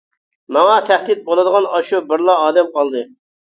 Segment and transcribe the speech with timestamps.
[0.55, 3.05] ماڭا تەھدىت بولىدىغان شۇ بىرلا ئادەم قالدى.